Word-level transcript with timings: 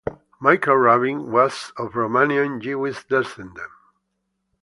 Michael 0.39 0.77
Rabin 0.77 1.31
was 1.31 1.71
of 1.77 1.91
Romanian-Jewish 1.93 3.05
descent. 3.05 3.59